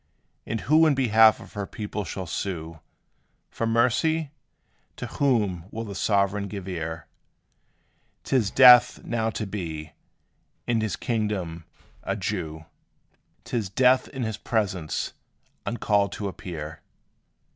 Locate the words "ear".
6.67-7.05